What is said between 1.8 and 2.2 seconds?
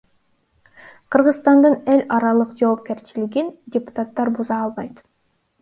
эл